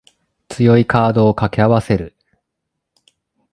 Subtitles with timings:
[0.49, 2.15] 強いカードを掛け合わせる